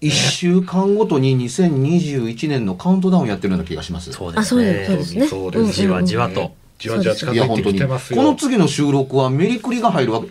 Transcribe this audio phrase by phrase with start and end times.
[0.00, 5.26] 一週間ごとに2021年のカウントダウンやってるような気がしますあ、そうですそうです、そうですね。
[5.26, 6.52] そうですじわじわと。
[6.78, 8.16] じわじわ近づいてきてますよ。
[8.16, 10.28] この次の収録はメリクリが入るわけ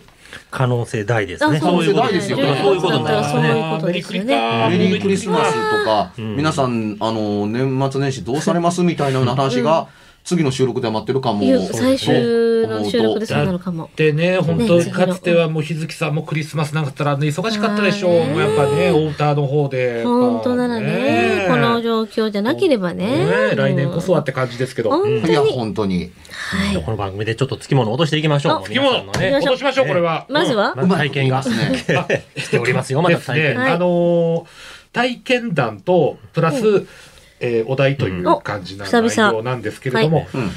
[0.50, 1.58] 可能性大ですね。
[1.58, 3.76] あそういうことですよそういうことになりますそういうね。
[3.80, 4.68] ことですよね。
[4.70, 8.82] メリークリスマスとか、うん皆さんあの年末年始どうされます？
[8.82, 9.86] みたいなような話が
[10.24, 13.90] 次の収録で待ってるかも最終の収録でそうなのかも。
[13.96, 18.12] でね、本当、ねかつてはもう日月さんもクリスマスなんかあったら、ね、忙しかったでしょう。
[18.12, 20.04] やっぱね、お歌の方で。
[20.04, 23.26] 本当ならね、この状況じゃなければね。
[23.50, 24.90] ね来年こそはって感じですけど。
[24.90, 25.52] 本当いやに。
[25.52, 26.84] 本当にはい。
[26.84, 28.52] この番組でちょっと付き物を落としていきましょう。
[28.58, 30.26] あつきもの、ね落としましょう、これは。
[30.28, 33.02] まずはまず体験がうまいこと言いますね しておりますよ。
[33.02, 33.58] まですね、だ体験。
[33.58, 36.86] はいあのー体験談と、プラス、
[37.40, 40.50] えーお題という感じな内容なんですけれども、うん。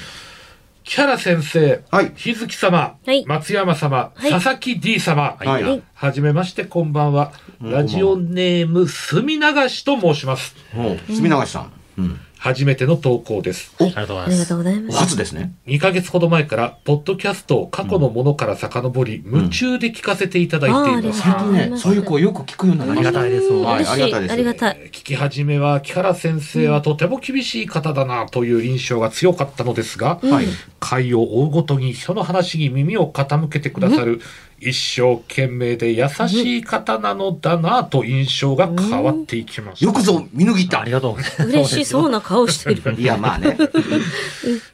[0.83, 2.11] 木原先生、はい。
[2.15, 3.25] 日月様、はい。
[3.25, 4.29] 松山様、はい。
[4.29, 5.63] 佐々木 D 様、はい。
[5.63, 5.83] はい。
[5.93, 7.31] はじめまして、こんばんは。
[7.61, 10.55] ラジオネーム、墨流しと申します。
[10.73, 13.73] もう住永さん、うん、初めての投稿です。
[13.79, 14.55] ありがとうございますありがと。
[14.55, 14.97] うございます。
[14.97, 20.85] 初ですね2ヶ月ほど前から、ポッドキャストを過去のものから遡り、夢中で聞かせていただいています。
[20.85, 23.85] あーありがと最近ねそういう声よく聞くようになりましたありがたいですはい。
[23.87, 24.77] ありがたいですありがたい。
[24.87, 30.45] 聞き始めは木原先生はとても厳しい方だなという印象が強かったのですが、はい
[30.83, 34.19] 回を追うごとに人の話に耳を傾けてくださる
[34.69, 39.85] 一生懸命で優しい方なのだなと印象が変わっていきました。
[39.85, 41.49] よくぞ見抜いたありがとうございます。
[41.49, 42.95] 嬉しそうな顔してる。
[42.97, 43.57] いやまあね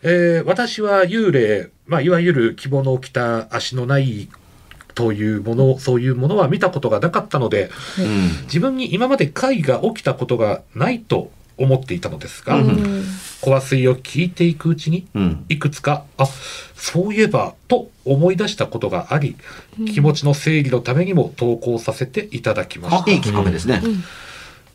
[0.04, 4.30] えー私は幽霊、まあ、いわゆる着物を着た足のない
[4.96, 13.04] というもの、そういうものは見たことがなかったので、うん自分に今まで怪が起きたことがないと思っていたのですが、うん。
[13.42, 15.46] 怖水を聞いていくうちに、うん。
[15.50, 16.26] いくつか、あ、
[16.76, 19.36] そういえば、と思い出したことがあり、
[19.88, 23.04] 気持ちの整理のためにも投稿させていただきました。
[23.08, 23.82] あいいきっかけですね。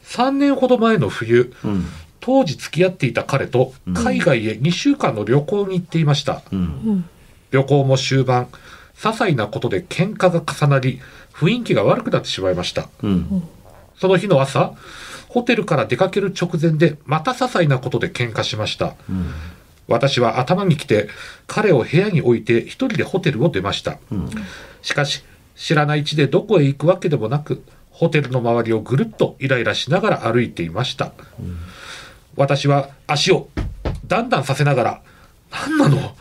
[0.05, 1.87] 3年ほど前の冬、うん。
[2.21, 6.41] 当時付き合っていた彼と海外へ2週間の旅行に行っていました。
[6.53, 7.05] うん。
[7.51, 8.49] 旅行も終盤、
[8.97, 11.01] 些細なことで喧嘩が重なり、
[11.35, 12.89] 雰囲気が悪くなってしまいました。
[13.03, 13.43] うん。
[13.99, 14.73] その日の朝、
[15.35, 18.95] ホテルから出かける直前でまた些細なことで喧嘩しました。
[19.11, 19.33] うん
[19.87, 21.11] 私は頭に来て、
[21.47, 23.99] 彼を部屋に置いて一人でホテルを出ました。
[24.11, 24.31] うん
[24.81, 25.25] しかし、
[25.57, 31.13] 知らない地でどこへ行くわけでもなく、ホテルの周りをぐるっとイライラしながら歩いていました。
[32.37, 33.49] 私は足を
[34.07, 35.03] だんだんさせながら、
[35.51, 36.17] 何なの？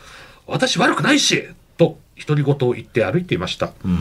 [0.46, 1.48] 私悪くないし
[1.78, 3.72] と独り言を言って歩いていました。
[3.84, 3.98] うん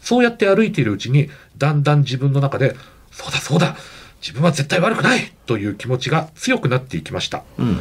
[0.00, 1.28] そうやって歩いているうちに、
[1.58, 2.74] だんだん自分の中で、
[3.10, 3.76] そうだそうだ
[4.20, 7.44] 自分は絶対悪くないという気持ちが強くなっていきました。
[7.58, 7.80] うん。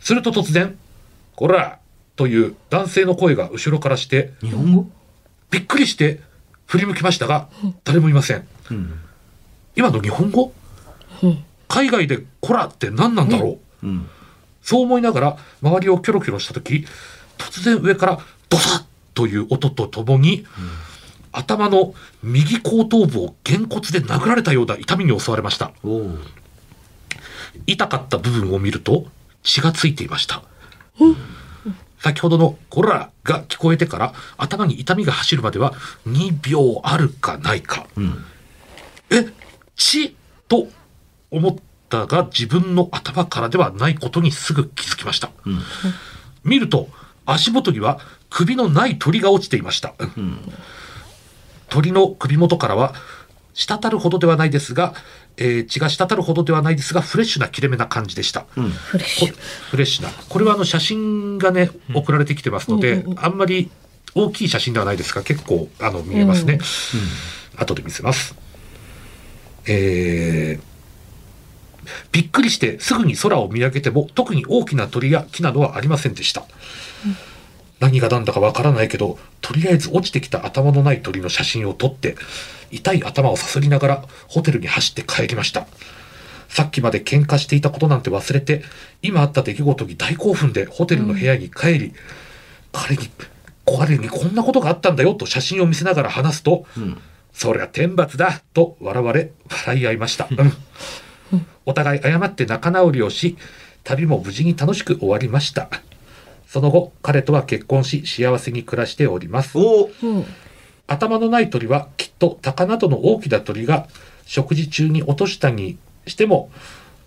[0.00, 0.78] すると突然、
[1.34, 1.78] こら
[2.16, 4.86] という男性の声が後ろからして、日本語？
[5.50, 6.20] びっくりして
[6.66, 7.48] 振り向きましたが、
[7.84, 8.46] 誰もいません。
[8.70, 9.00] うん。
[9.76, 10.52] 今の日本語？
[11.22, 11.44] うん。
[11.68, 14.08] 海外でこらって何なんだろう、うん。
[14.62, 16.86] そう思いながら周りをキョロキョロした時、
[17.36, 18.84] 突然上からドサッ
[19.14, 20.46] という音とともに、
[21.38, 25.72] 頭の右後頭部をげんこつで殴られたような痛みに襲われました。
[27.66, 29.06] 痛かった部分を見ると
[29.42, 30.42] 血がついていました。
[32.00, 35.74] 先ほどの「こら」が聞こえてから頭に痛みが走るまでは
[36.06, 37.86] 2秒あるかないか。
[37.96, 38.24] うん
[39.10, 39.26] え
[39.74, 40.14] 血
[40.48, 40.68] と
[41.30, 41.56] 思っ
[41.88, 45.30] ったが自分の頭からではないことにすぐ気づきました。
[46.44, 46.88] 見ると
[47.24, 47.98] 足元には
[48.30, 49.94] 首のない鳥が落ちていました。
[51.68, 52.94] 鳥の首元からは
[53.54, 54.94] 滴るほどではないですが、
[55.36, 58.42] えー血が滴るほどではないですがフレッシュな切れ目な感じでした。
[58.42, 59.34] こフレッシュ。
[59.70, 60.10] フレッシュな。
[60.10, 63.70] これはあの写真がね、送られてきてますので、うんうんうんあんまり
[64.14, 66.58] 大きい写真ではないですが、結構あの見えますね。
[67.56, 68.34] 後で見せます。
[69.66, 70.68] えー
[72.12, 76.44] びっくりしてすぐに空を見上げても特に大きな鳥や木などはありませんでした。
[77.80, 82.16] 何が何だかわからないけど、とりあえず落ちてきた頭のない鳥の写真を撮って、
[82.70, 85.66] 痛い頭をさすりながらホテルに走って帰りました。
[86.48, 88.62] さっきまで喧嘩していたことなんて忘れて、
[89.02, 91.92] 今あった出来事に大興奮でホテルの部屋に帰り、
[92.72, 93.10] 彼に、
[93.64, 96.66] 彼にこんなことがあったんだよと写真を見せながら話すと、
[97.32, 100.28] そりゃ天罰だと笑われ、笑い合いました。
[100.30, 100.52] うん
[101.66, 103.36] お互い謝って仲直りをし、
[103.84, 105.68] 旅も無事に楽しく終わりました。
[106.48, 109.58] その後、彼とは結婚し、幸せに暮らしております。
[109.58, 110.24] おうん。
[110.86, 113.86] 頭のない鳥はきっと鷹などの大きな鳥が
[114.24, 116.50] 食事中に落としたにしても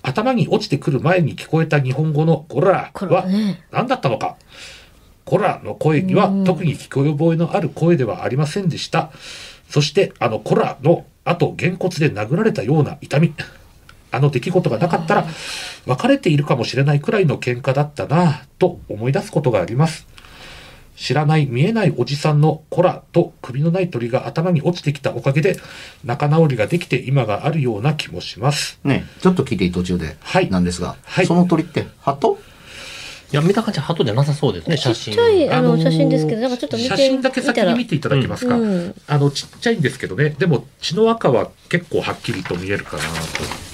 [0.04, 3.64] 頭に落ちてくる前に聞こえた日本語の「コラ」はね。
[3.72, 4.38] 何だったのか
[5.26, 9.12] 「コラ」の声にはうん特に聞こえ覚えのある声ではありませんでした
[9.68, 13.34] そしてあの「コラ」のあとげんこつで殴られたような痛み
[14.12, 15.26] あの出来事がなかったら
[15.86, 20.06] 別れているかもしれないくらいの喧嘩だったなぁと思い出すことがあります
[20.98, 25.58] 知らない見えないおじさんのコラと首のない鳥が頭に落ちてきたおかげで
[26.04, 28.80] 仲直りができて今があるような気もします。
[28.84, 32.38] ねちょっと聞いていい途中で、はいなんですが、はいその鳥って鳩？
[33.32, 35.14] いや、見た感じは鳩じゃなさそうですね、写真。
[35.14, 38.56] ちっちゃい、あの、あのー写真ですけど、なんかちょっと見て写真だけ先に見ていただけますか？
[38.58, 43.71] うんあのちっちゃいんですけどね、でも血の赤は結構はっきりと見えるかなと。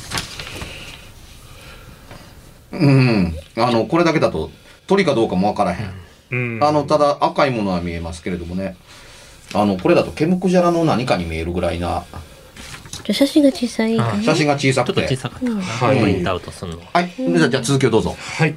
[2.71, 3.35] うん。
[3.57, 4.51] あのこれだけだと
[4.87, 5.93] 鳥かどうかもわからへん、
[6.31, 6.63] うん。
[6.63, 8.75] あのただ赤いものは見えますけれどもね。
[9.53, 12.03] あのこれだとケムクジャラの何かに見えるぐらいな。
[12.91, 14.23] じゃあ写真が小さいかな。
[14.23, 15.45] 写真が小さちょっとくて小さかった。
[15.45, 15.99] かな、はい。
[15.99, 16.81] プリントアウトするの。
[16.93, 18.15] はい、じゃあじゃあ続きをどうぞ。
[18.17, 18.55] はい。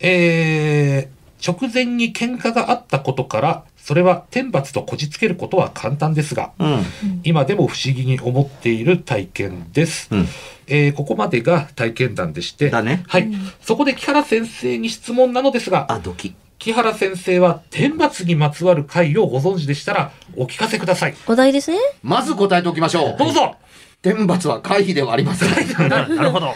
[0.00, 6.82] えー、直前に喧嘩があったことから、それは天罰とこじつけることは簡単ですが、うん
[7.24, 10.08] 今でも不思議に思っている体験です。
[10.12, 10.28] うん
[10.68, 13.28] えーここまでが体験談でして、だねはい。
[13.60, 21.14] そこで木原先生に質問なのですが、あドキ木原先生は天罰にまつわる回をご存知でしたらお聞かせください。
[21.26, 21.78] お題ですね。
[22.04, 23.56] まず答えておきましょうどうぞ
[24.00, 26.54] 天罰は回避ではありませんな なるほど。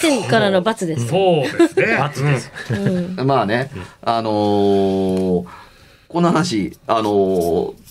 [0.00, 1.08] 天からの罰です。
[1.08, 1.96] そうですね。
[1.98, 2.50] 罰です。
[2.70, 3.26] うん。
[3.26, 3.70] まあね、
[4.02, 5.63] あのー
[6.14, 7.84] この話、あのー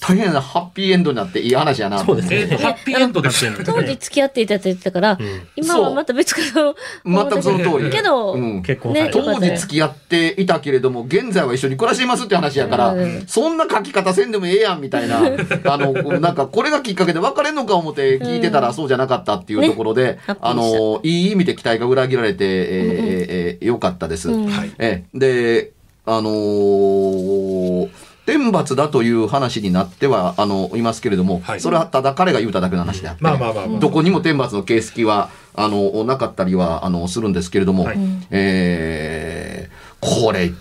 [0.00, 1.98] 大変なハッピーエンドになっていい話やな。
[2.04, 3.64] そうですえーと、ハッピーエンドです。
[3.64, 5.18] 当時付き合っていたって言ってたから、
[5.56, 7.90] 今はまた別かと思った全くその通り。
[7.90, 8.94] けど、結婚。
[9.10, 15.18] 当時付き合っていたけれども、現在は一緒に暮らしていますって話やから、うんそんな書き方せんでもええやんみたいな、
[15.70, 24.30] あの、なんかこれがきっかけで別れんのか思って聞いてたらそうじゃなかったっていうところで、あの、いい意味で期待が裏切られて、えーえーえーよかったです。
[24.30, 24.70] うんはい。
[24.78, 25.72] ええ、で、
[26.10, 27.90] あのー
[28.28, 33.80] 天罰だという話になっては、あの、いますけれども、はいそれはただ彼が言うただけの話であって、まあまあまあまあ。
[33.80, 37.98] どこにも天罰の形跡は、あの、なかったりは、あの、するんですけれども、はい
[38.30, 40.52] えーこれ、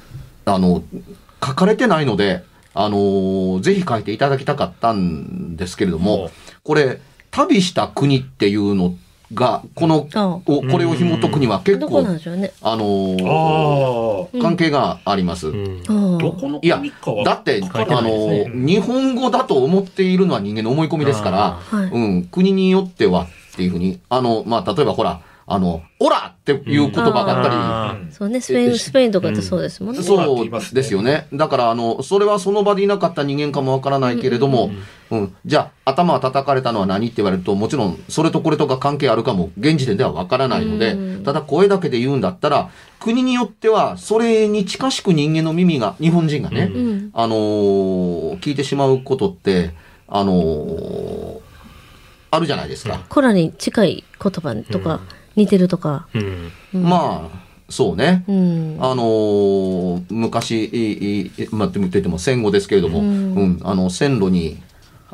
[0.45, 0.81] あの、
[1.45, 2.43] 書かれてないので、
[2.73, 6.31] あの、ぜひ書いていただきたかったんですけれどおも、
[6.63, 8.95] これ、旅した国っていうの
[9.33, 10.07] が、この、
[10.45, 12.21] これを紐解くには結どこなん構。
[12.61, 13.86] あのああ。
[14.47, 15.51] 関係があります。
[15.51, 16.81] どこのいや
[17.25, 21.89] だって、あの、日本語だと思っているのは人間の思い込みですから、はい。
[21.89, 27.43] うん、国によってはっていうふうに、あの、まあ、例えばほら、あの、オラっていう言葉があっ
[27.95, 30.03] たり、そうね、スペイン、スペインとかってそうですもんね。
[30.03, 31.27] そうですよね。
[31.31, 34.71] だから、あの、それはその場でいなかった人間かもわからないけれども、
[35.09, 46.71] うん、じゃあ、頭を叩かれたのは何って言われると、もちろん、それとこれとが関係あるかも、現時点ではわからないのでうん、ただ声だけで言うんだったら、国によっては、それに近しく人間の耳が、日本人がね。
[47.13, 49.71] あのー聞いてしまうことって、
[50.09, 51.47] あのー
[52.29, 53.05] あるじゃないですか。
[53.09, 55.01] コラに近い言葉とか、
[55.37, 56.07] 似てるとか。
[56.13, 56.51] うん。
[56.75, 57.39] うんまあ、
[57.69, 58.25] そうね。
[58.27, 58.77] うん。
[58.81, 64.57] あのー昔、って言っても戦後ですけれども、ううんん、あの、線路に、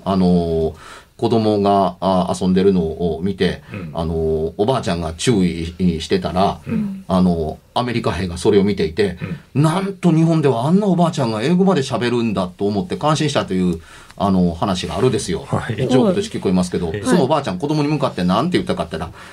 [0.03, 0.74] あのー
[1.15, 9.18] 子供があ遊んでるのを見て、うんあのーおばあちゃんが注意してたら、んあのーアメリカ兵がそれを見ていて、
[9.53, 13.80] なんと日本ではあんなおばあちゃんが英語まで喋るんだと思って感心したという、
[14.18, 15.46] あのー話があるですよ。
[15.48, 19.24] はいジョークとして聞こえますけど、はいそのおばあちゃん子供に向かってなんて言ったかって言ったら、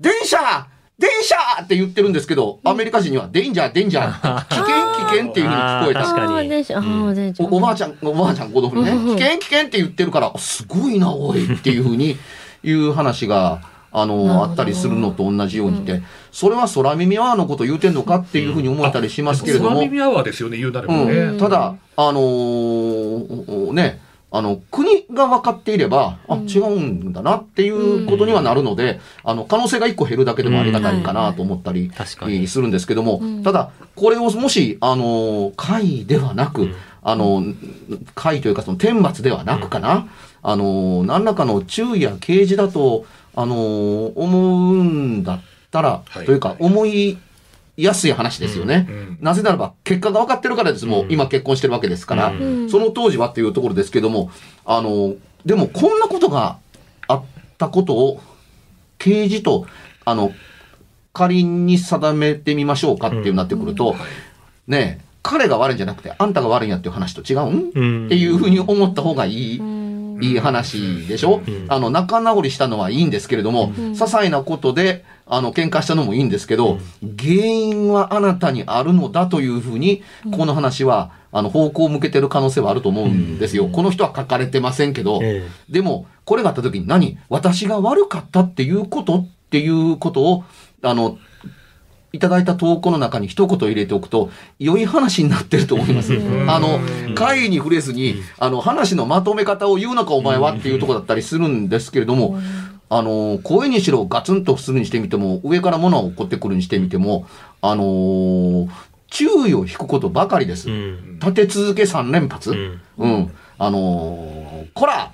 [0.00, 0.66] 電車
[0.98, 6.00] 電車って言ってるんですけど、アメリカ人には、デンジャー、デンジャー、 危険、危険っていうふうに聞こえた。
[6.02, 6.32] 確かに。
[6.32, 6.78] あー電車。
[6.78, 7.44] あー電車。
[7.44, 12.16] おおばあちゃん、おばあちゃん、子供にね、危険、危険って言ってるから、すごいな、おいっていうふうに
[12.64, 13.60] 言う話が、
[13.92, 16.02] あの、あったりするのと同じようにて、
[16.32, 21.30] それは空耳アワーのこと言うてんのかっていうふうに思えたりしますけれども、空耳アワーですよね、言うなればうね。
[21.30, 32.46] ん、ただ、あのーね、あの、国が分かっていれば、あ、違うんだなっていうことにはなるので、あの、可能性が一個減るだけでもありがたいかなと思ったり、確かに。
[32.46, 33.42] するんですけども、うん。
[33.42, 36.74] ただ、これをもし、あの、会ではなく、うん。
[37.02, 37.42] あの、
[38.14, 40.08] 会というかその天罰ではなくかな、
[40.42, 46.26] あの、何らかの注意や啓示だと、あの、思うんだったら、はい。
[46.26, 47.16] というか、思い
[47.82, 48.86] やすい話ですよね。
[48.88, 50.86] うんなぜならば、結果が分かってるからです。
[50.86, 51.12] もう、うん。
[51.12, 52.42] 今結婚してるわけですから、うん。
[52.42, 54.30] うんその当時はっていうところですけども、
[54.64, 56.58] あの、でもこんなことが
[57.06, 57.24] あっ
[57.56, 58.20] たことを、
[58.98, 59.66] 刑事と、
[60.04, 60.32] あの、
[61.12, 63.96] 仮に定めてみましょうかっていうなってくると、はい
[64.68, 68.06] ねえ、彼が悪いんじゃなくて、あんたが悪いんやっていう話と違うん、うん。
[68.06, 69.77] っていうふうに思った方がいい、うん
[70.20, 71.66] いい話でしょ、うん。
[71.68, 73.72] あの、仲直りしたのはいいんですけれども、ん。
[73.72, 76.78] 些細なことで、あの、喧嘩したのもいいんですけど、
[77.18, 83.68] 原因はあなたにあるのだというふうに、この話は、あの、方向を向けてる可能性はあると思うんですよ。
[83.68, 85.46] この人は書かれてませんけど、え。
[85.68, 87.18] でも、これがあった時に何？
[87.28, 89.16] 私が悪かったっていうこと？
[89.16, 90.44] っていうことを、
[90.82, 91.18] あの、
[92.12, 96.14] いただいた投稿の中に一言入れておくと、良い話になってると思います。
[96.14, 102.38] うんあのう、ん会に触れずに、あの、話のまとめ方を言うのかお前はっていうところだったりするんですけれども、
[102.90, 107.26] あの、声にしろガツンとするにしてみても、上から物が起こってくるにしてみても、
[107.60, 108.68] あのー
[109.10, 110.68] 注意を引くことばかりです。
[110.68, 112.50] 立て続け3連発。
[112.50, 113.32] うんうん。
[113.58, 115.12] あのーこら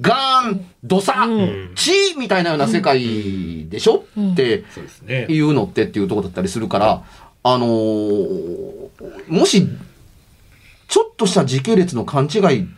[0.00, 5.26] ガーンドサうんチーみたいなような世界でしょ、うんってそうですね。
[5.28, 7.02] いうのってっていうところだったりするから、
[7.42, 8.72] あのー
[9.28, 9.68] もし、
[10.88, 12.68] ちょっとした時系列の勘違い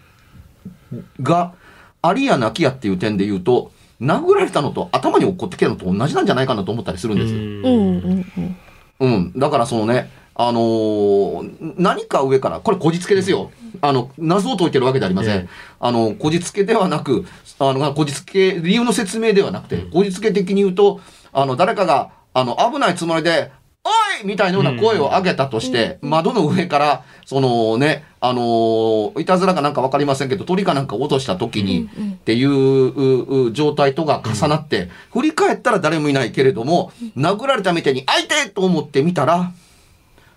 [1.22, 1.54] が
[2.02, 7.38] ありやなきやっていう点で言うと、殴られたのと頭に落っこってきたのと同じなんじゃないかなと思ったりするんですよ。
[7.38, 8.56] うんうんうん
[9.00, 9.32] うん。
[9.36, 13.50] だからそのね、あのー何か上から、これこじつけですよ。
[13.80, 15.36] あの、謎を解いてるわけではありません。
[15.36, 15.48] ええ。
[15.80, 17.24] あの、こじつけではなく、
[17.58, 21.00] あの、こじつけ、理由の説明ではなくて、こじつけ的に言うと、
[21.32, 23.52] あの、誰かが、あの、危ないつもりで、
[23.86, 23.88] お
[24.24, 24.26] い！
[24.26, 38.48] みたいなような声を上げたとして、窓の上から、そのね、あのーいたずらかなんかわかりませんけど、鳥かなんか落とした時に、っていううう状態とが重なって、振り返ったら誰もいないけれども、殴られたみたいに、相手！
[38.48, 39.52] と思ってみたら、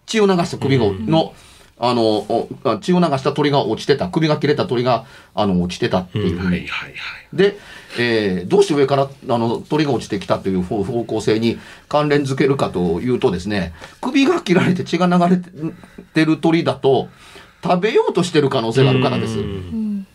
[0.08, 1.34] 血を流した首が、の、
[1.78, 2.48] あの、
[2.82, 6.38] 血を流した鳥が落ちてた、首が切れた鳥が、あの、落ちてたっていう。
[6.40, 6.96] はいはいはい。
[7.34, 7.60] で、
[8.00, 15.42] えーどうして上からあの鳥が落ちてきたという方方向性に関連づけるかというとですね、首が切られて血が流れ
[16.14, 17.10] てる鳥だと、
[17.64, 19.40] 食べようとしてる可能性があるからです。
[19.40, 20.08] うん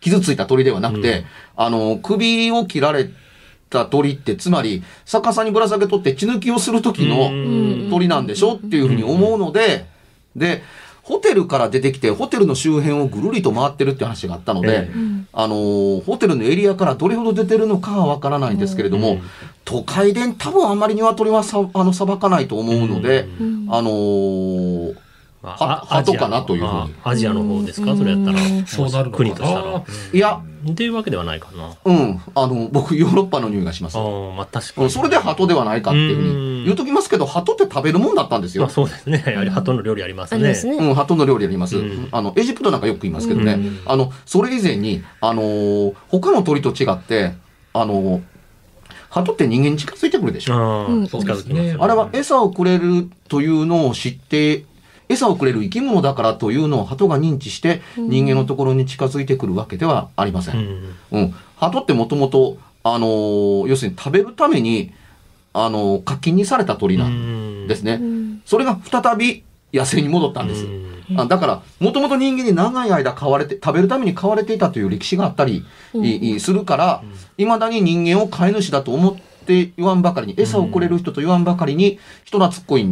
[0.00, 1.24] 傷ついた鳥ではなくて、
[1.56, 3.10] あの、首を切られ
[3.84, 7.90] た鳥って、つまり、逆さにぶら下げとって血抜きをする時のん。
[7.90, 9.86] 鳥なんでしょっていうふうに思うので、
[10.34, 10.62] で、
[11.02, 14.90] ホテルから出てきて、ホテルの周辺をぐるりと回ってるって話があったので、え
[15.32, 19.22] あのーホテルのエリアからどれほど出てるのかはわからないんですけれども、うん。
[19.64, 23.66] 都会で多分あんまり鶏はさ、あの、さばかないと思うので、うん。
[23.70, 24.94] あの
[25.42, 26.94] はあアジア鳩かなというふうに。
[27.04, 27.96] あアジアの方ですか？
[27.96, 28.42] それやったら。
[28.42, 28.66] うん。
[28.66, 29.84] そうなる国としたら。
[30.12, 31.70] いや、っていうわけではないかな。
[31.84, 33.96] うん、あの、僕、ヨーロッパの匂いがします。
[33.98, 34.04] ああ、
[34.36, 34.84] まあ確かに。
[34.84, 38.70] うんそれで鳩ではないかっていうふうに言うときますけど、鳩って食べるもんだったんですよまあ。
[38.70, 39.22] そうですね。
[39.26, 40.40] やはり鳩の料理ありますね。
[40.40, 40.76] ありますね。
[40.76, 41.76] うん、鳩の料理あります。
[41.76, 43.52] うんあの、エジプトなんかよく言いますけどね。
[43.54, 47.34] うんあの、それ以前に、あのー他の鳥と違って、
[47.72, 48.22] あのー
[49.08, 50.54] 鳩って人間に近づいてくるでしょ。
[50.54, 51.76] ああ、うん近づきますよね。
[51.78, 54.64] あれは餌をくれるというのを知って、
[55.08, 60.52] 餌をくれる生き物だからというのを鳩が認知して、人間のところに近づいてくるわけではありませ。
[60.52, 60.94] うんん。
[61.12, 61.34] うん。
[61.56, 64.92] 鳩ってもともと、あのー要するに食べるために、
[65.52, 67.94] あのー課金にされた鳥なんですね。
[67.94, 70.66] うんそれが再び野生に戻ったんです。
[71.16, 77.02] あだから、もともと人間に長い間飼われて、食べるために飼われていたという歴史があったり、いいするから、
[77.36, 79.22] 未だに人間を飼い主だと思って
[79.54, 82.82] 言わんばかりに、餌をくれる人と言わんばかりに、人懐っこい。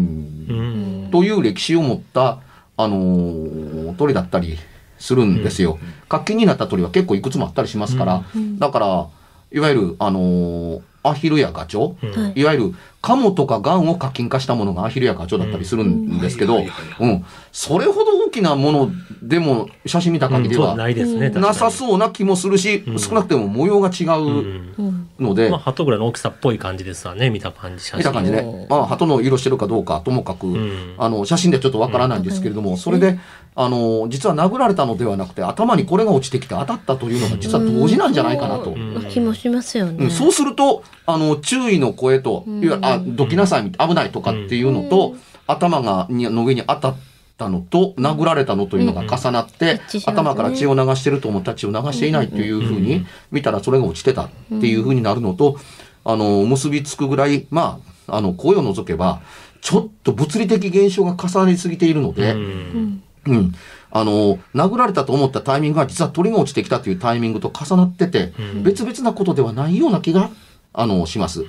[1.11, 2.41] という歴史を持った、
[2.77, 4.59] あのー鳥だったり
[4.99, 5.79] するんですよ。
[6.09, 9.07] 活気になった鳥は結構いくつもあったりしますから、うんだから、
[9.53, 11.95] いわゆる、あのーアヒルやガチョ？
[12.03, 16.65] ウ、うんはいいわゆるカモとかガンを課金化したものがアヒルやカチョウだったりするんですけど、
[17.01, 17.25] うん。
[17.53, 18.91] それほど大きなもの
[19.23, 21.29] でも写真見た限りはないですね。
[21.29, 21.71] なさう。
[21.71, 25.05] そうな気もするし、うん少なくても模様が違う。
[25.21, 27.99] ので、まあ、鳩ぐらいの大きさっぽい感じですわね、見た感じ、写真。
[27.99, 33.21] 見た感じね、まあ、鳩の色してるかどうかともかく、んあの写真ではちょっとわからないんですけれども、それで
[33.57, 38.71] あの実は殴られたのではなくて頭にこれが落ちてきて当たったというのが実は同時なんじゃないかなと。
[38.71, 40.07] うん気もしますよね。
[40.07, 45.15] うんそうするとあの注意の声と、いわゆるあどきなさい危ないとかっていうのと、
[45.47, 46.97] 頭がにの上に当たっ
[47.37, 55.59] たのと殴られたのというのが重なって、頭から血を流してると思ったら血を流していないというふうに見たらそれが落ちてたっていうふうになるのと、
[56.05, 59.21] あの結びつくぐらいまああの声を除けば
[59.61, 63.03] ちょっと物理的現象が重なりすぎているので、うん。
[63.27, 63.55] うん。
[63.91, 70.31] あの、殴られたと思ったタイミングが実は鳥が落ちてきたというタイミングと重なってて、別々なことではないような気が、
[70.73, 71.45] あの、します。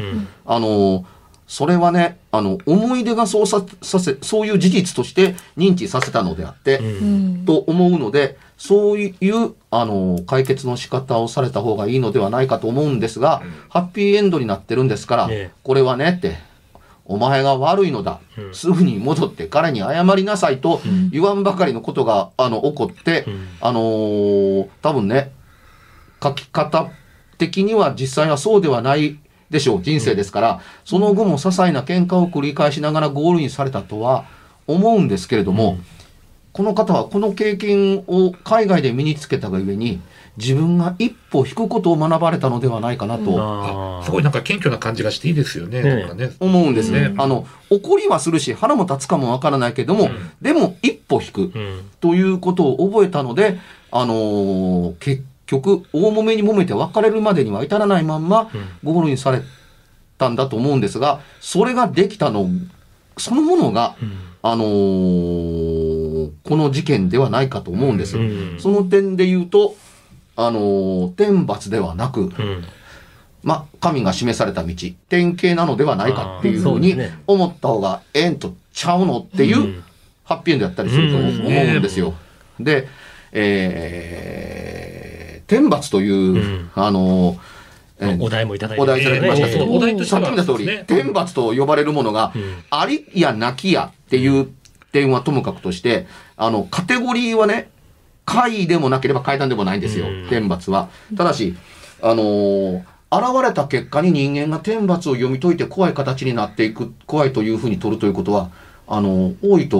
[0.45, 1.05] あの、
[1.47, 7.45] それはね、あの、思い出がそうささせ、そういう事実として認知させたのであって、うん。
[7.45, 15.55] と思うので、そういう、あの、解決の仕方をされた方がいいのではないかと思うんですが、ハッピーエンドになってるんですから、ええ。
[15.63, 16.37] これはねって、
[17.05, 18.19] お前が悪いのだ。
[18.51, 20.81] すぐに戻って彼に謝りなさいと
[21.11, 23.47] 言わんばかりのことが、あの、起こって、ん。
[23.61, 25.31] あのー多分ね、
[26.21, 26.89] 書き方
[27.37, 29.19] 的には実際はそうではない
[29.49, 29.83] でしょう。
[29.83, 34.25] 人生ですから、その後も些細な喧嘩を繰り返しながらゴールインされたとは
[34.67, 35.77] 思うんですけれども、
[36.53, 40.01] この方はこの経験を海外で身につけたがゆえに、
[40.37, 44.03] 自分が一歩引くことを学ばれたのではないかなとああ。
[44.03, 45.81] すごいなんか謙虚な感じがしていいですよね。
[45.81, 46.31] ねね。
[46.39, 47.11] 思うんですね。
[47.13, 50.09] うんあの、怒りはするし、腹も立つかもわからないけれども、
[50.41, 51.79] でも一歩引くうん。
[52.01, 53.59] ということを覚えたので、
[53.91, 58.49] あのー結局、大揉めに揉めて別れるまでには至らないまんま、
[58.83, 59.41] ゴールインされ
[60.17, 62.49] たんだと思うんですが、それができたの、
[63.17, 63.95] そのものが、
[64.41, 68.17] あのーこの事件ではないかと思うんです。
[68.17, 69.75] うんその点で言うと、
[70.35, 72.63] あのー天罰ではなく、うん。
[73.43, 74.73] まあ、神が示された道、
[75.07, 76.95] 典型なのではないかっていうふうに
[77.27, 79.83] 思った方がええんとちゃうのっていう、うん。
[80.23, 81.35] ハッピーエンドやったりすると思うん。
[81.35, 82.13] うんですよ。
[82.59, 82.87] で、
[83.31, 86.71] えー、天罰という、ん。
[86.75, 87.39] あのー、
[87.99, 88.81] えーお題もいただいて。
[88.81, 89.47] お題いただきました。
[89.47, 92.33] けど、えーお題とさっき見た通り、天罰と呼ばれるものが、ん。
[92.71, 94.47] ありやなきやっていう
[94.91, 97.69] 点はともかくとして、あの、カテゴリーはね、
[98.25, 100.89] 怪でもなければ階段でもないんですよ、うん天罰は。
[101.15, 101.55] ただし、
[102.01, 108.49] あのー現れた結果に人間が天罰を読み解いて怖い形になっていく、怖いというふうに取るということは、
[108.87, 109.79] あのー多いと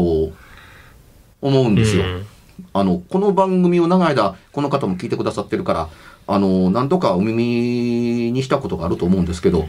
[1.41, 2.03] 思うんですよ。
[2.03, 2.25] うん
[2.71, 5.89] あの、この番組を長い間、この方も聞いてくださってるから、
[6.27, 9.67] あの、何度かお耳にしたことがあると思うんですけど、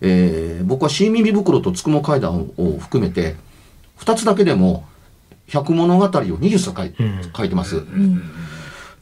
[0.00, 3.34] えー僕は新耳袋とつくも階段を含めて、
[3.96, 4.84] 二つだけでも、
[5.52, 7.82] 百物語を20冊書い,、うん書いてます。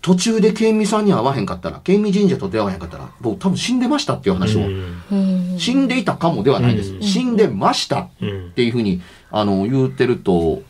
[0.00, 6.92] 途中で県民さんに会わへんかったら、県民神社と出会わへんかったら、僕多分死んでましたっていう話を、死んでいたかもではないです。
[6.94, 10.62] うん死んでましたっうんていうふうに、あの、言うてると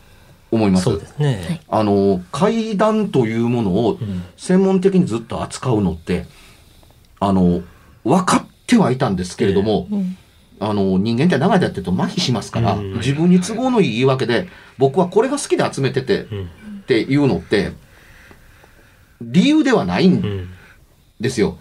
[0.51, 0.85] 思います。
[0.85, 1.61] そうですね。
[1.69, 6.27] あの、階段というものをん専門的にずっと扱うのって、
[7.21, 7.61] あの、
[8.05, 10.17] 分かってはいたんですけれども、うん
[10.61, 17.73] あの、人間って長いでやってると麻痺しますから、うん自分に都合のいい言い訳で、僕はこれが好きで集めてて、うんっていうのって、
[19.21, 20.49] 理由ではないんうん
[21.21, 21.59] ですよ。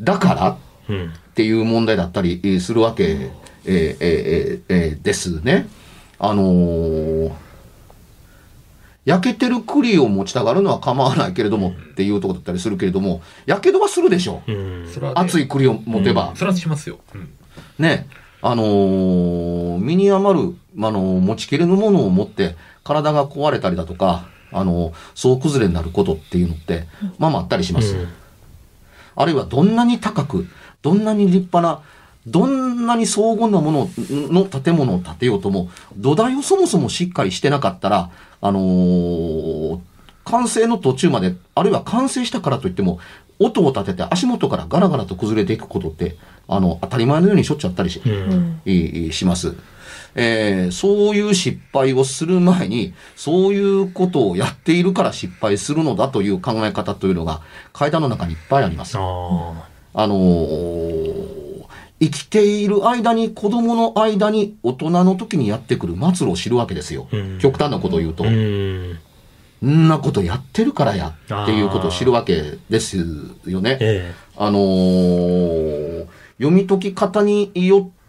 [0.00, 0.56] だからっ
[0.88, 3.30] うんていう問題だったりえーするわけ、えー
[3.66, 5.68] えーえーえーですね。
[6.18, 7.32] あのー
[9.04, 15.12] 焼けてる栗を持ちたがるのは構わないけれどもっていうところだったりするけれども、やけどはするでしょう。
[15.14, 16.32] 熱い栗を持てば。
[16.34, 16.98] それはしますよ。
[17.14, 17.28] うん
[17.78, 18.08] ね。
[18.42, 26.86] あのー身に余る、あのー持ちきれぬものを持って、体が壊れたりだとか、あのー総崩れになることっていうのって、
[27.18, 27.96] まあまああったりします。
[27.96, 28.08] うん
[29.16, 30.48] あるいはどんなに高く、
[30.82, 31.82] どんなに立派な、
[32.26, 39.78] どんなに荘厳なものの建物を建てようとも、土台をそもそもしっかりしてなかったら、あのー
[40.24, 42.98] 完成の途中まで、あるいは完成したからといっても、
[43.38, 46.16] 音を立てて足元からガラガラと崩れていくことって、
[46.48, 49.54] あの、当たり前のようにしょっちゅうあったりし,、うんいします。
[50.16, 57.40] えーそういう失敗をする前に、そういうことをやっているから失敗するのだという考え方というのが
[57.72, 58.96] 階段の中にいっぱいあります。
[58.96, 59.00] あ
[59.94, 61.64] あのー
[62.00, 67.06] 生きている間に子供の間に大人の時にやってくる末路を知るわけですよ。
[67.10, 68.24] うん極端なことを言うと。
[68.24, 68.98] あうん
[69.64, 72.98] んなことやってるからやっていうことを知るわけです
[73.46, 73.78] よね。
[73.80, 76.03] えあのー
[76.38, 78.04] 読み解き方によっ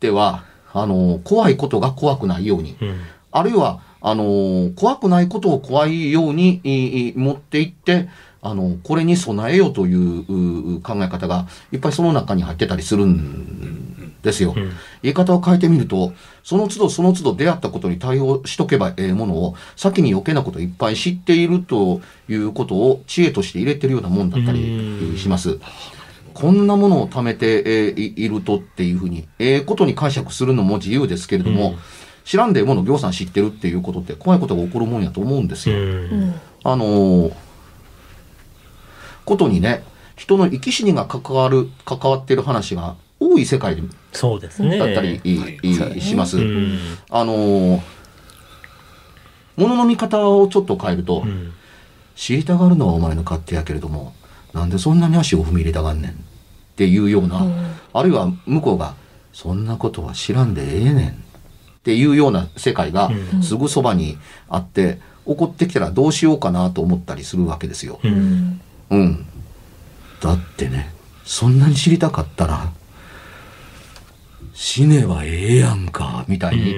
[0.00, 3.00] ては、あの、怖いことが怖くないように、うん。
[3.30, 8.08] あるいは、あの、怖くないことを怖いように持っていって、
[8.40, 14.54] あの、これに備えようというう考え方がいっぱいその中に入ってたりするんですよ。
[14.56, 25.58] うん言い方を変えてみると、その都度その都度出会ったことに対応しとけばええものを、先に余計なことをいっぱい知っているということを知恵として入れてるようなもんだったりします。
[26.32, 31.76] こんなものを貯めて、えーいいるとっていうふうに、ええことに解釈するのも自由ですけれども、うん
[32.22, 35.80] 知らんでええものを行さん知ってるっていうことって怖いことが起こるもんやと思うんですうよ。
[36.16, 36.40] ん。
[36.62, 37.32] あのー
[39.24, 39.84] ことにね、
[40.16, 44.76] 人の生き死にが関わる、関わっている話が多い世界でそうですね。
[44.78, 46.38] だったり、いいします。
[46.38, 46.78] うん。
[47.10, 47.80] あのー、
[49.56, 51.52] ものの見方をちょっと変えると、うん。
[52.16, 54.14] 知りたがるのはお前の勝手やけれども、
[54.52, 56.14] なんでそんなに足を踏み入れたがんねんっ
[56.76, 57.46] ていうような、
[57.92, 58.94] あるいは向こうが、
[59.32, 61.12] そんなことは知らんでええねんっ
[61.84, 68.00] ていうような世界がうんすぐそばにあって、起こってきたらどうしようかなと思ったりするわけですよ。
[68.02, 68.08] う。
[68.08, 68.60] うんん
[68.90, 69.26] うん。
[70.20, 70.92] だってね、
[71.24, 72.72] そんなに知りたかったら、
[74.52, 76.74] 死ねばええやんか、みたいに。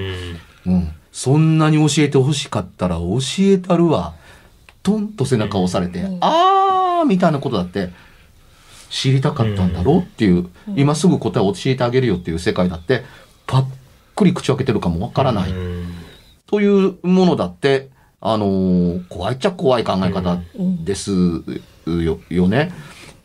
[0.65, 0.91] うん。
[1.11, 4.13] そんなに教えて欲しかったら教えたるわ。
[4.83, 7.89] トンと背中を押されて、うんあーみたいなことだって、
[8.89, 13.03] 知りたかったんだろうっていう、今すぐ答えを教えてあげるよっていう世界だって、
[13.47, 13.65] パッ
[14.15, 15.51] クリ口を開けてるかもわからない。
[15.51, 15.93] うん。
[16.47, 17.89] というものだって、
[18.21, 20.39] あのー怖いっちゃ怖い考え方
[20.83, 21.11] です
[21.87, 22.71] よ,、よね。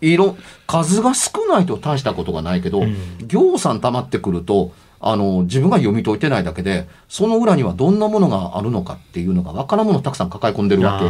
[0.00, 0.36] 色、
[0.66, 2.96] 数が少ないと大したことがないけど、うん。
[3.28, 11.04] 行さん溜まってくると、あの、自分が読み解いてないだけで、その裏にはどんなものがあるのかっていうのが分からんものをたくさん抱え込んでるわあけ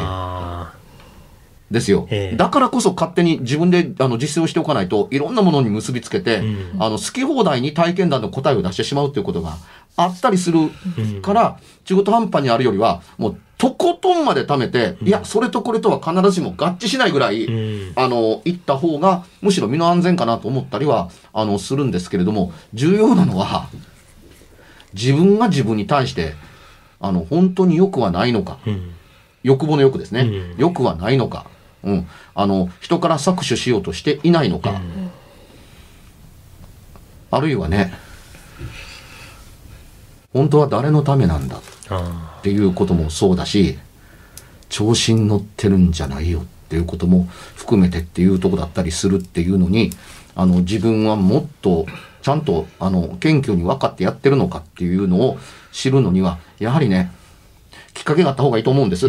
[1.70, 2.06] ですよ。
[2.10, 2.36] ええ。
[2.36, 6.82] だからこそ勝手に自分であの実践をしておかないといろんなものに結びつけて、うん。
[6.82, 9.56] あの好き放題に体験談の答えを出してしまうということが
[9.96, 17.92] あったりするーから、中途半端にあるよりは、もうとことんまで貯めて、いや、それとこれとは必ずしも合致しないぐらい、うん。
[17.96, 23.68] あの、行った方が、むしろ身の安全かなと思ったりは、あの、するんですけれども、重要なのは、
[24.94, 26.34] 自分が自分に対して、
[27.00, 28.92] あの、本当に欲はないのか、うん。
[29.42, 30.20] 欲望の欲ですね。
[30.20, 30.54] うん。
[30.56, 31.46] 欲はないのか、
[31.84, 32.08] うん。
[32.34, 34.80] あの、人から搾取しようとしていないのか、
[37.30, 37.92] あるいはね、
[40.32, 43.78] 本当は誰のためなんだあっていうこともそうだし
[44.68, 49.90] 調子に乗ってるんじゃないよっていうことも含めてっていうとこだったりするっていうのに
[50.34, 51.86] あの自分はもっと
[52.22, 55.38] ちゃんとあの謙虚に分かってやってるのかっていうのを
[55.72, 57.10] 知るのにはやはりね
[57.94, 59.08] きっかけがあった方がいいと思うんです。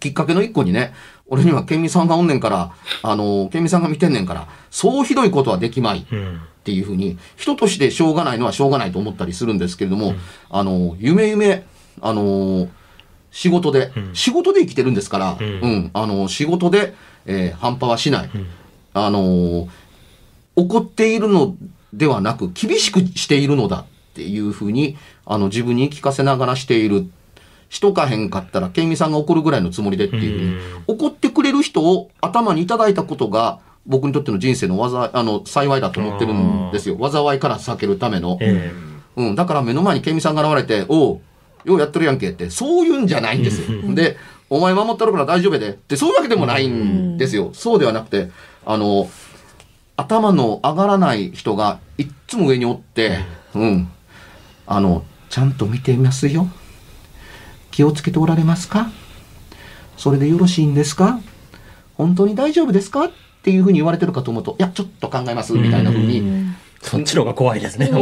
[0.00, 0.92] きっかけの一個にね、
[1.28, 6.06] 俺にはケンミさんがおんねんから、あの、ケンミさんが見てんねんから、そうひどいことはできまい。
[6.10, 10.14] うんっていうふうに、人としてしょうがないのはしょうがないと思ったりするんですけれども、
[10.48, 11.66] あの、夢夢、
[12.00, 12.68] あの、
[13.30, 16.94] 仕事で、うん仕事で生きてるんですから、ううんん、あの、仕事で、
[17.26, 18.28] えー半端はしない。
[18.28, 18.30] ん
[18.94, 19.68] あの、
[20.56, 21.54] 怒っているの
[21.92, 23.84] ではなく、厳しくしているのだっ
[24.14, 27.10] ていうふうに、あの、自分に聞かせながらしている。
[27.68, 36.96] しとかへんかったら、ケンミさんが怒るぐらいのつもりでっていうふうに、怒ってくれる人を頭にいただいたことが、僕にとっての人生の技、あの、幸いだと思ってるんですよ。
[37.10, 38.38] 災いから避けるための。
[38.40, 38.72] え
[39.16, 39.34] うん。
[39.34, 41.20] だから目の前にケンミさんが現れて、おう、
[41.64, 43.94] ようやってるやんけって、そういうんじゃないんですよ。
[43.94, 44.16] で、
[44.50, 47.50] お前守ってるから大丈夫やでって、そういうわけでもないんですよ。
[47.52, 48.30] そうではなくて、
[48.66, 49.08] あの、
[49.96, 53.18] 頭の上がらない人がいっつも上におって、
[53.54, 53.88] うん。
[54.66, 56.48] あの、ちゃんと見ていますよ。
[57.74, 58.92] 気をつけておられますか？
[59.96, 61.18] それでよろしいんですか？
[61.96, 63.06] 本当に大丈夫ですか？
[63.06, 63.10] っ
[63.42, 66.44] ていうふうに言われてるかと思うと、いや、ちょっと考えます、みたいなふうに、え
[66.80, 67.86] そっちの方が怖いですね。
[67.86, 67.98] う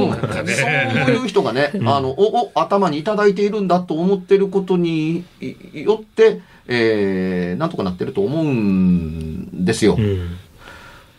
[1.07, 5.25] そういう人がね、あの、お、お、頭にいただいているんだと思っていることに
[5.73, 9.97] よって、えー、なんとかなってると思うんですよ。
[9.99, 10.37] うん。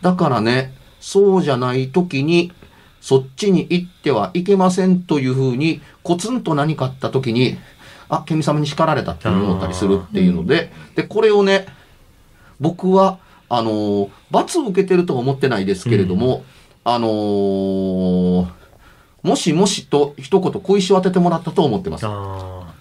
[0.00, 2.52] だからね、そうじゃない時に、
[3.00, 7.58] そっちに行ってはいけませんというふうに、コツンと何かあった時に、
[8.20, 11.66] あ、ケミ様に叱られたって思ったりするっていうので、で、これをね、
[12.60, 16.44] 僕は、あのー罰を受けてるとは思ってないですけれども、
[16.84, 18.46] あのー
[19.22, 22.06] もしもしと一言小石を当ててもらったと思ってます。
[22.06, 22.74] あ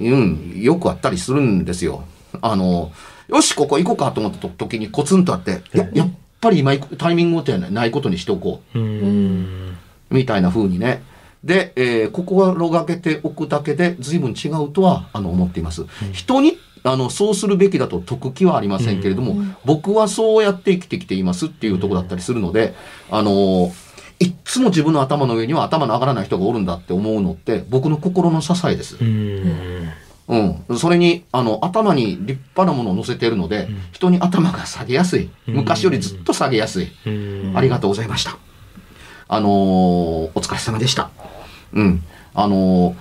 [0.00, 2.04] うん、よくあったりするんですよ。
[2.40, 2.90] あの、
[3.28, 9.76] よし、ここ行こうかと思った時にコツンとあって、いや、やっぱり今タイミングってないことにしておこーうん
[10.10, 11.02] う、みたいな風にね。
[11.44, 15.86] で、えー心がけておくだけで随分違うとは、あの、思っています。
[16.12, 22.74] 人に、あの、そうするべきだと解く気はありませんけれども、僕はそうやって生きてきていますっていうところだったりするので、
[23.10, 23.72] あの、
[24.18, 28.98] いっつも自分の頭の上には頭の上がらない人がおるんだって思うのって僕の心の支えです。
[29.00, 29.88] うん。
[30.28, 30.78] うん。
[30.78, 35.30] それに、あの、頭に立派なものを乗せているので、人に頭が下げやすい。
[35.46, 36.88] 昔よりずっと下げやすい。
[37.06, 37.52] うん。
[37.56, 38.38] ありがとうございました。
[39.32, 41.10] あのーお疲れ様でした。
[41.72, 42.02] うん。
[42.34, 42.94] あのー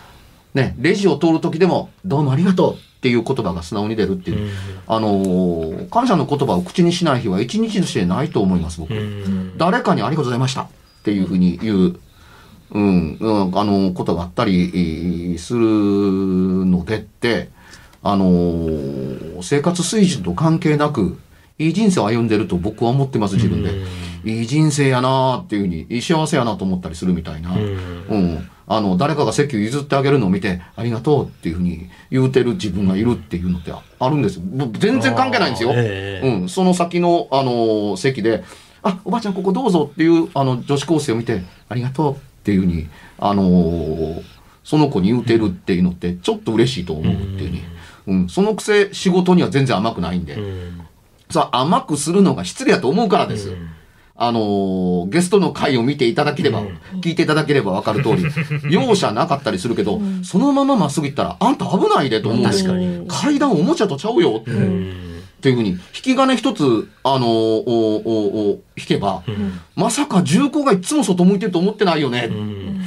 [0.53, 4.51] ね、レジを通る時でも、どうもありがとうっていう言葉が素直に出るっていう。
[4.85, 8.93] あのー感謝の言葉を口にしない日は一日としてないと思います、僕。
[8.93, 9.57] うん。
[9.57, 10.67] 誰かにありがとうございましたっ
[11.03, 11.99] ていうふうに言う、
[12.73, 15.59] うん、うんあの、ことがあったりえーする
[16.67, 17.49] のでって、
[18.03, 21.17] あのー生活水準と関係なく、
[21.57, 23.71] いい人生を歩んでると僕は思ってます、自分で。
[24.23, 27.51] いい人生やなーっていうふうに、いい幸せやなと思ったりするみたいな。
[27.55, 28.49] うん。
[28.67, 34.39] あの、誰かが席を譲ってあげるのを見て、ありがとうっていうふうに言うてる自分がいるっていうのってあるんです
[34.73, 35.71] 全然関係ないんですよ。
[35.73, 36.49] ええうん。
[36.49, 38.43] その先の、あのー席で、
[38.83, 44.21] あ、おばあちゃんここどうぞっていう、あの、女子高生を見て、ありがとうっていうふうに、あのー
[44.63, 47.63] その子に言うてるっていうのって、ちょっと嬉しいと思うっていうふうに。
[48.07, 48.29] うん。
[48.29, 50.35] そのくせ、仕事には全然甘くないんで。
[50.35, 50.81] うん。
[51.31, 53.55] さあ、甘くするのが失礼だと思うからです。
[54.21, 56.61] あのーゲストの回を見ていただければ、
[57.01, 58.25] 聞いていただければわかる通り、
[58.69, 62.43] 容赦なかったりするけど、そのまままっすぐ行ったら、あんた危ないでと思う。
[62.45, 63.05] 確かに。
[63.07, 64.51] 階段おもちゃとちゃうよって。
[64.51, 69.23] っていうふうに、引き金一つ、あのーおおお引けば、
[69.77, 72.29] まさか重工がいつも外向いてると思ってないよね、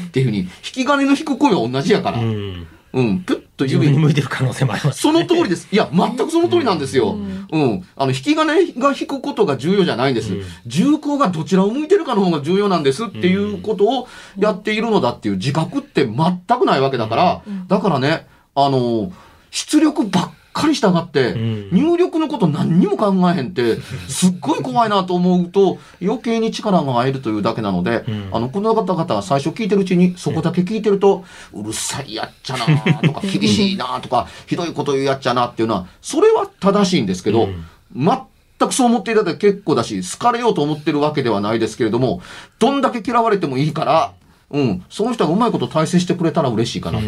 [0.09, 3.19] っていうふうに、引き金の引く声は同じやから、ううん、ん。
[3.21, 5.01] プッと指に向いてる可能性もあります。
[5.01, 5.69] その通りです。
[5.71, 7.13] いや、全くその通りなんですよ。
[7.13, 7.87] うん。
[7.97, 10.33] あの、引き金が引くことが重要じゃないんです。
[10.67, 19.13] 重工がどちらを向いてるかの方が重要なんですっていうことをやっているのだっていう自覚って全くないわけだから、だからね、あの、
[19.51, 21.69] 出力ばっかりしたがって、ん。
[21.73, 23.77] 入力のこと何にも考えへんって、
[24.09, 32.67] すっごい怖いなと思うと、余計に力が入るというだけなので、あの、この方々が最初聞いてるうちに、そこだけ聞いてると、うるさいやっちゃな
[33.03, 37.49] とか、 厳しいなとか、ひどいこと言うやっちゃなっていうのは、それは正しいんですけど、
[37.95, 42.23] 全くそう思っていただいて結構だし、好かれようと思ってるわけではないですけれども、
[42.59, 44.13] どんだけ嫌われてもいいから、
[44.53, 47.07] うん、その人がうまいこと大成してくれたら嬉しいかなと。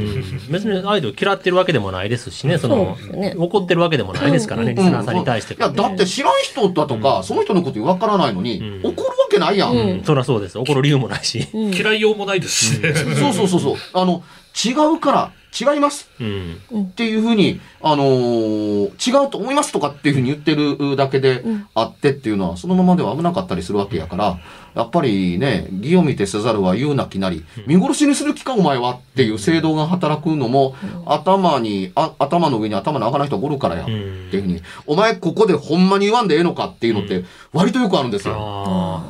[0.50, 5.54] 別にアイドル嫌ってるわけでもないですしね、その、ね怒ってるわけでもないですからね、リスナーさんに対して。
[5.54, 9.76] いや、だって知らん人だとか、その人のことわからないのに、怒るわけないやん。
[9.76, 10.58] うんそりゃそうです。
[10.58, 11.46] 怒る理由もないし。
[11.52, 12.94] 嫌いようもないですしね。
[12.94, 13.76] そうそうそうそう。
[13.92, 14.22] あの、
[14.54, 16.58] 違うから、違いますうん。
[16.82, 24.38] っていうふうに、あのー違うと思いますとかっていうふうに言ってるだけであってっていうのは、そのままでは危なかったりするわけやから、
[24.74, 30.74] やっぱりね、義を見てせざるは言うなきなり、見殺しにする気かお前はっていう制度が働くのも、
[31.06, 38.34] 頭に、あ頭の上に頭の上がらない人がおるからや、っていうふうに、お前ここでほんまに言わんでええのかっていうのって、割とよくあるんですよ。
[38.36, 39.04] あ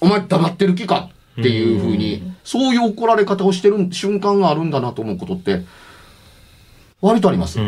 [0.00, 1.10] お前黙ってる気か？
[1.38, 5.64] っていうふうに、そういう怒られ方をしてる瞬間があるんだなと思うことって、
[7.02, 7.58] 割とあります。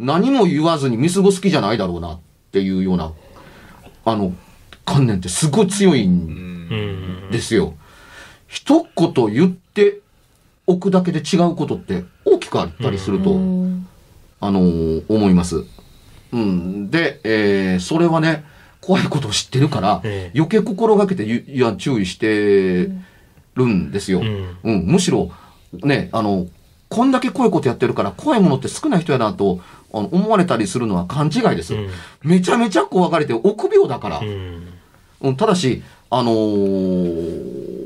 [0.00, 3.12] 何も言わずに見過ごす気じゃないだろうなっていうような、
[4.04, 4.32] あの、
[4.86, 6.10] 観念ってすごい強いん
[6.70, 7.30] うん。
[7.30, 7.74] ですよ。
[8.48, 9.98] 一言言って
[10.66, 13.30] おくだけで違うことって大きくあったりすると、
[14.40, 15.64] あの思います。
[16.32, 16.90] うん。
[16.90, 18.44] で、えーそれはね、
[18.80, 22.88] 怖いことを知ってるから、ええ余計心がけてゆいや注意して
[23.54, 24.20] るんですよ。
[24.20, 25.30] うんうん、むしろ、
[25.72, 26.46] ね、あの、
[26.88, 29.60] こんだけ怖いことやってるから、怖いものって少ない人やなと
[29.92, 31.74] あの思われたりするのは勘違いです。
[31.74, 31.88] うん
[32.22, 34.18] めちゃめちゃ怖がれて臆病だから。
[34.20, 34.68] うん。
[35.20, 37.76] うん、ただし、あのー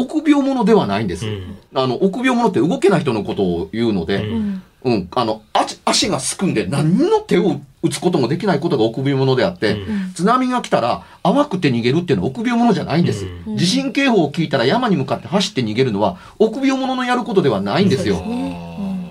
[0.00, 1.26] 臆病者ではないんです。
[1.26, 13.26] うんあの、臆病者って動けない人のことを言うので、うんうん、あの、足足がすくんで何の手を打つこともできないことが臆病者であって、うん津波が来たら淡くて逃げるっていうのは臆病者じゃないんです。
[13.46, 18.16] うん地震警報を聞いたら山に向かって走って逃げるのは臆病者のやることではないんですよ。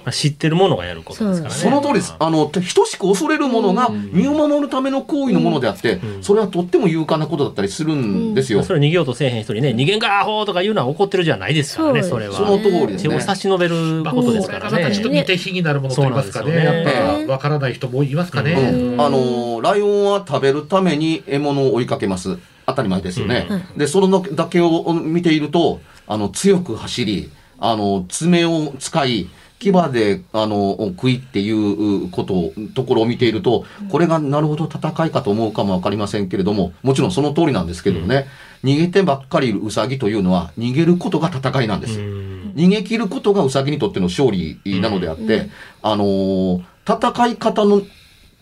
[0.09, 1.59] まあ知ってるものがやることですからね。
[1.59, 2.15] その通りです。
[2.17, 8.63] あの、等しく恐れるものが身を守るための行為のものであって、うんそれはとっても勇敢なことだったりするんですよ。
[8.63, 12.35] それ逃げようとせえへん人にね、逃げんかアホとか言うのは怒ってるじゃないですからね、それは。
[12.35, 13.19] その通りですね手を。
[13.19, 14.91] 差し伸べることですからねまた。
[14.93, 16.51] ちょっと似て非になるものと言いますかね。
[16.51, 18.53] そうなんですよねやっぱ、わからない人もいますかね。
[18.53, 22.37] うんあのーライオンは食べるために獲物を追いかけます。
[22.65, 23.47] 当たり前ですよね。
[23.77, 38.27] で、そのだけを見ていると、あの、強く走り、あの、爪を使い、牙で、あの、食いっていうこと、ところを見ていると、これがなるほど戦いかと思うかもわかりませんけれども、もちろんその通りなんですけどね、
[38.63, 41.99] 逃げてばっかりいるウサギというのは、逃げることが戦いなんです。
[41.99, 42.53] うん。
[42.55, 45.49] 逃げ切ることがウサギにとっての勝利なのであって、
[45.81, 47.83] あのー戦い方の、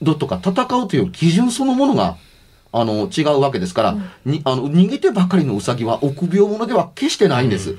[0.01, 2.15] どとか戦うという基準そのものが、
[2.71, 7.77] ああの、違うわけですから、に、あの、逃げてばかりのウサギは臆病者では決してないんです。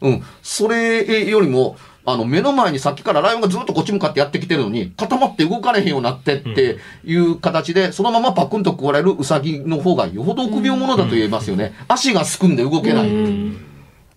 [0.00, 0.22] うん。
[0.42, 11.72] それよりも、あの、目の前にさっきからライオンがずっとこっち向かってやってきてるのに、固まって動かれへんようになってっていう形で、そのままパクンと食われるウサギの方がよほど臆病者だと言えますよね。
[11.88, 13.10] 足がすくんで動けない。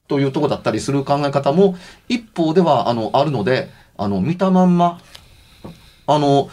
[0.09, 1.77] というとこだったりする考え方も、
[2.09, 4.99] 一方では、あの、あるので、あの、見たまんま、
[6.07, 6.49] あの、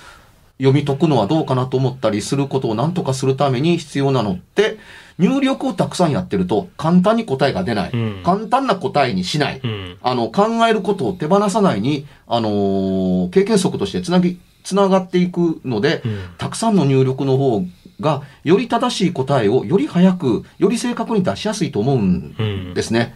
[0.59, 4.79] 読み解くのはどうかなと思ったりすることを何とかするために必要なのって、
[5.19, 7.91] 入力をたくさんやってると簡単に答えが出ない。
[7.93, 9.61] うん簡単な答えにしない。
[9.63, 9.97] うん。
[10.03, 17.63] あの、考えることを手放さないに、あのー経験則としてつなぎ、つながっていくので、うんたくさんの入力の方
[18.01, 22.75] が、より正しい答えをより早く、より正確に出しやすいと思うんうん。
[22.75, 23.15] ですね。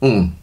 [0.00, 0.34] うん。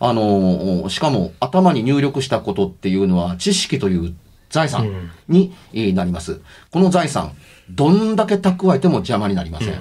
[0.00, 4.14] あのーしかも頭に入力したことっていうのは知識という
[4.50, 6.40] 財産うんにえーなります。
[6.70, 7.32] この財産、
[7.74, 9.74] どんだけ蓄えても邪魔になりません。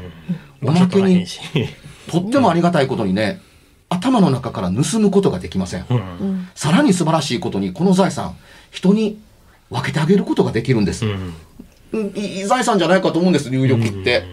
[0.62, 1.40] おまけに、し。
[2.10, 3.42] とってもありがたいことにね、
[3.90, 5.86] 頭の中から盗むことができません。
[5.90, 6.48] うん。
[6.56, 8.36] さらに素晴らしいことに、この財産、
[8.72, 9.20] 人に
[9.70, 11.06] 分けてあげることができるんです。
[12.48, 14.24] 財産じゃないかと思うんです、入力って。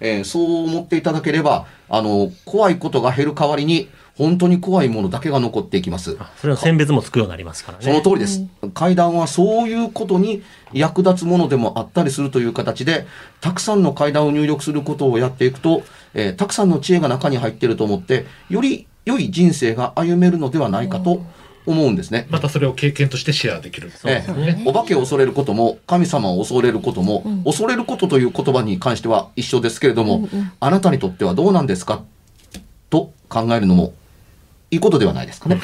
[0.00, 6.16] えーそう思っていただければ、あの、怖いことが減る代わりに、本当に怖いものだけが残っていきます。
[6.20, 7.84] あそれの選別もつくようになりますからね。
[7.84, 8.44] その通りです。
[8.72, 13.06] 階段はそういうことに役立つものでもあったりするという形で、
[13.40, 15.82] たくさんの階段を入力することをやっていくと、
[16.14, 21.22] えーたくさんの知恵が中に入っていると思って、より良い人生が歩めるのではないかと
[21.66, 22.26] 思うんですね。
[22.30, 23.90] またそれを経験としてシェアできる。
[23.90, 24.62] そうですね。
[24.66, 30.28] お化けを恐れることも、神様を恐れることも、恐れることという言葉に関しては一緒ですけれども、
[30.60, 32.02] あなたにとってはどうなんですか？
[32.90, 33.94] と考えるのも、
[34.70, 35.56] いいことではないですかね。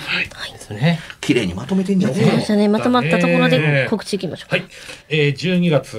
[0.52, 1.00] ですね。
[1.30, 2.66] 綺麗にまとめてんじゃねわかりましたね。
[2.66, 4.52] まとまったところねで告知いきましょう。
[4.52, 4.64] はい。
[5.08, 5.96] えー、12月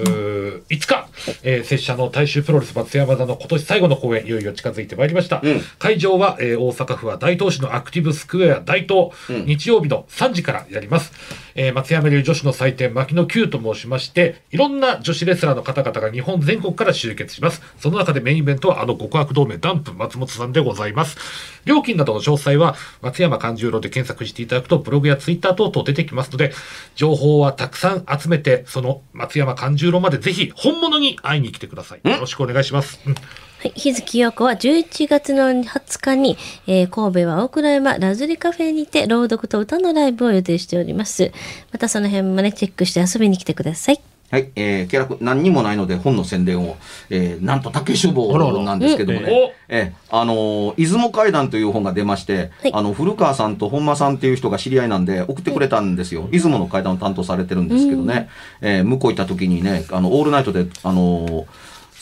[0.68, 1.08] 5日、
[1.42, 5.40] えー、拙者の大衆プロレス松山田の今年最後の公演、いよいよ近づいてまいりました。
[5.42, 11.12] うん会場は、えー、大阪府は大東市のアクティブスクエア大東、うん日曜日の3時からやります。
[11.54, 17.62] えー、松山流女子の祭典、牧野 Q と申しまして、いろんな女子レスラーの方々が日本全国から集結します。
[17.78, 21.16] その中でメインイベントは、あの極悪同盟ダンプ松本さんでございます。
[21.64, 26.52] 料金などの詳細は、松山勘十郎で検索していただくと、ブログやツイッター等々出てきますので、
[26.96, 32.08] 情報はたくさん集めて、その松山勘十郎までぜひ本物に会いに来てください。
[32.08, 33.00] よろしくお願いします。
[33.06, 41.30] うんはい、日月陽子は11月の20日に、えー神戸は大倉山ラズリカフェにて朗読と歌のライブを予定しております。
[41.70, 44.11] またその辺もね、チェックして遊びに来てください。
[44.32, 46.78] はい、えー、気楽何にもないので本の宣伝を、
[47.10, 48.32] えー、なんと竹書房
[48.64, 50.16] なんですけどもね、えー。
[50.16, 52.72] あのー出雲階段という本が出まして、はい。
[52.72, 56.28] あの、古川さんと本間さんっていう人が知り合いなんで送ってくれたんですよ。
[56.30, 58.30] 出雲の階段を担当されてるんですけどね、
[58.62, 61.44] えー向こう行った時にね、あの、オールナイトで、あのー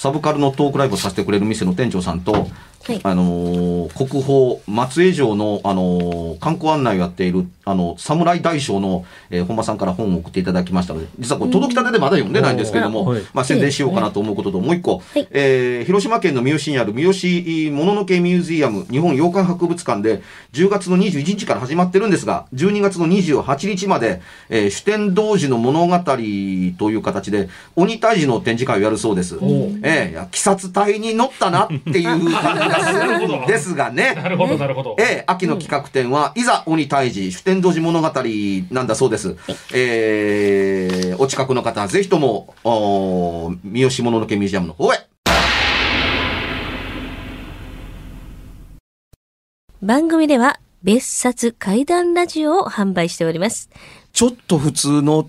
[0.01, 2.49] サブカルのトークライブをさせてくれる店の店長さんと、
[2.83, 3.01] はい。
[3.03, 13.07] あのー国宝松江城の、あのー観光案内をやっている、あの、侍大将の、えー本間さんから本を送っていただきましたので、実はこれ届きたてでまだ読んでないんですけれども、うん。
[13.09, 13.23] はい。
[13.35, 15.29] まあ宣伝しようかなと思うことと、もう一個、はい。
[15.31, 29.37] えー広島県の三好にある三好もののけミュージアム日本洋館博物館で10月の21日から始まってるんですが、12月の28日まで、えー、主典童子の物語という形で、鬼退治の展示会をやるそうです。
[29.83, 32.31] えーいや鬼殺隊に乗ったなっていう
[33.47, 34.15] ですがね。
[34.15, 34.97] なるほど、なるほど。
[34.99, 38.13] ええ秋の企画展は、いざ鬼退治、主典童子物語
[38.71, 39.37] なんだそうです。
[39.73, 45.11] えーお近くの方はぜひとも、おー三好もののけミュージアムの方へ。
[49.83, 53.71] 番組では別冊怪談ラジオを販売しております。
[54.13, 55.29] ちょっと普通の